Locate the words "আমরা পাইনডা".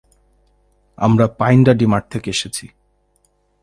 0.97-1.73